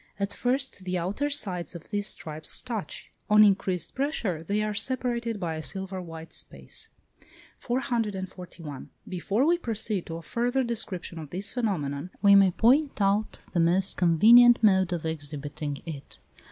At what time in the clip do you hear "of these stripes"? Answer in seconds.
1.75-2.59